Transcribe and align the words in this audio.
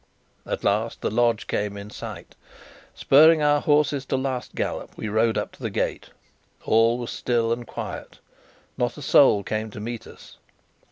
At 0.47 0.63
last 0.63 1.01
the 1.01 1.11
lodge 1.11 1.45
came 1.45 1.77
in 1.77 1.91
sight. 1.91 2.33
Spurring 2.95 3.43
our 3.43 3.61
horses 3.61 4.03
to 4.07 4.15
a 4.15 4.17
last 4.17 4.55
gallop, 4.55 4.97
we 4.97 5.07
rode 5.09 5.37
up 5.37 5.51
to 5.51 5.61
the 5.61 5.69
gate. 5.69 6.09
All 6.65 6.97
was 6.97 7.11
still 7.11 7.53
and 7.53 7.67
quiet. 7.67 8.17
Not 8.79 8.97
a 8.97 9.03
soul 9.03 9.43
came 9.43 9.69
to 9.69 9.79
meet 9.79 10.07
us. 10.07 10.39